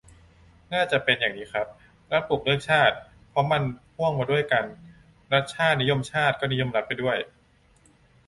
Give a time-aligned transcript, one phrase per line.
[0.73, 1.67] น่าจะเป็นอย่างนั้นครับ
[2.11, 2.95] รัฐปลุกเรื่องชาติ
[3.29, 3.63] เพราะมัน
[3.95, 4.65] พ่วงมาด้วยกัน
[5.33, 7.17] รัฐ-ชาติ นิยมชาติ ก็นิยมรัฐไปด้วย